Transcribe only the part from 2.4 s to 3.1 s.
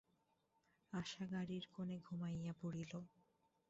পড়িল।